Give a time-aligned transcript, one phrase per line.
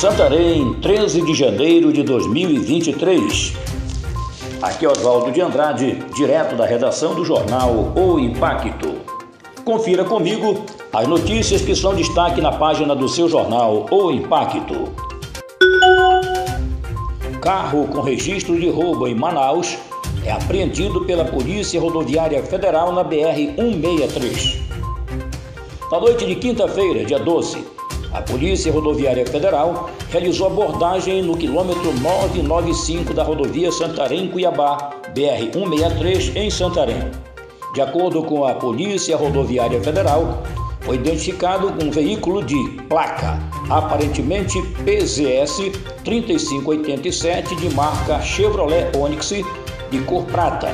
[0.00, 3.52] Santarém, 13 de janeiro de 2023.
[4.62, 8.94] Aqui é Oswaldo de Andrade, direto da redação do jornal O Impacto.
[9.64, 10.62] Confira comigo
[10.92, 14.88] as notícias que são destaque na página do seu jornal O Impacto.
[17.42, 19.76] Carro com registro de roubo em Manaus
[20.24, 24.60] é apreendido pela Polícia Rodoviária Federal na BR-163.
[25.90, 27.77] Na noite de quinta-feira, dia 12,
[28.12, 37.10] a Polícia Rodoviária Federal realizou abordagem no quilômetro 995 da rodovia Santarém-Cuiabá, BR-163, em Santarém.
[37.74, 40.42] De acordo com a Polícia Rodoviária Federal,
[40.80, 42.56] foi identificado um veículo de
[42.88, 45.70] placa, aparentemente PZS
[46.02, 49.28] 3587 de marca Chevrolet Onix
[49.90, 50.68] de cor prata.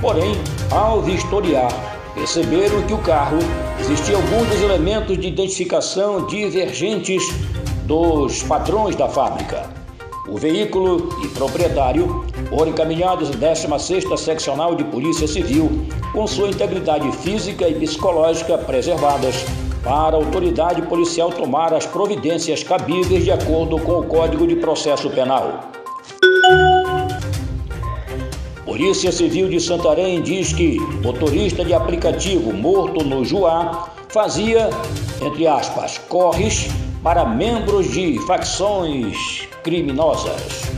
[0.00, 0.34] Porém,
[0.70, 1.70] ao vistoriar,
[2.14, 3.38] perceberam que o carro
[3.78, 7.22] existia alguns dos elementos de identificação divergentes
[7.84, 9.68] dos padrões da fábrica.
[10.28, 15.70] O veículo e proprietário foram encaminhados à 16ª Seccional de Polícia Civil
[16.12, 19.44] com sua integridade física e psicológica preservadas
[19.82, 25.10] para a autoridade policial tomar as providências cabíveis de acordo com o Código de Processo
[25.10, 25.70] Penal.
[28.70, 34.70] Polícia Civil de Santarém diz que motorista de aplicativo morto no Juá fazia,
[35.20, 36.68] entre aspas, corres
[37.02, 40.70] para membros de facções criminosas.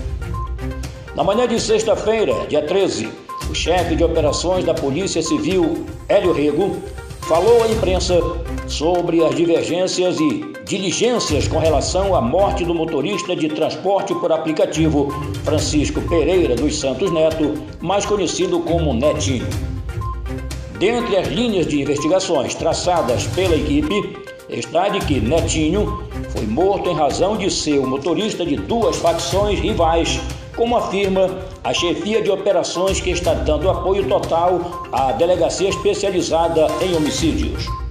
[1.15, 3.11] Na manhã de sexta-feira, dia 13,
[3.51, 6.79] o chefe de operações da Polícia Civil, Hélio Rego,
[7.29, 8.19] falou à imprensa
[8.69, 15.09] sobre as divergências e diligências com relação à morte do motorista de transporte por aplicativo
[15.45, 19.47] Francisco Pereira dos Santos Neto, mais conhecido como Netinho.
[20.79, 24.17] Dentre as linhas de investigações traçadas pela equipe,
[24.49, 29.61] está de que Netinho foi morto em razão de ser o motorista de duas facções
[29.61, 30.19] rivais,
[30.57, 31.29] como afirma
[31.63, 37.82] a chefia de operações que está dando apoio total à delegacia especializada em homicídios.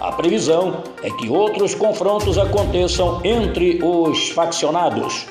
[0.00, 5.26] A previsão é que outros confrontos aconteçam entre os faccionados.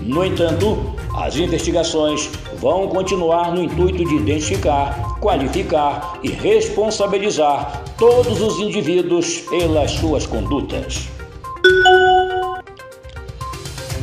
[0.00, 0.78] No entanto,
[1.14, 9.90] as investigações vão continuar no intuito de identificar, qualificar e responsabilizar todos os indivíduos pelas
[9.90, 11.06] suas condutas.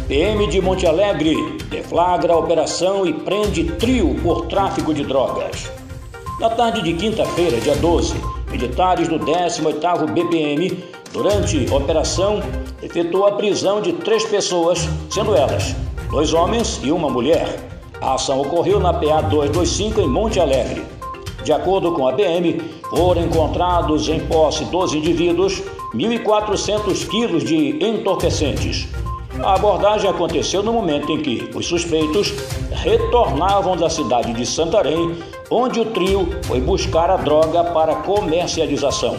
[0.08, 1.36] PM de Monte Alegre
[1.68, 5.72] deflagra a operação e prende trio por tráfico de drogas.
[6.40, 8.14] Na tarde de quinta-feira, dia 12,
[8.56, 12.42] militares do 18º BPM, durante operação,
[12.82, 15.76] efetuou a prisão de três pessoas, sendo elas
[16.10, 17.68] dois homens e uma mulher.
[18.02, 20.84] A ação ocorreu na PA 225 em Monte Alegre.
[21.44, 25.62] De acordo com a PM, foram encontrados em posse dos indivíduos
[25.94, 28.88] 1.400 quilos de entorpecentes.
[29.44, 32.34] A abordagem aconteceu no momento em que os suspeitos
[32.72, 35.18] retornavam da cidade de Santarém
[35.50, 39.18] onde o trio foi buscar a droga para comercialização.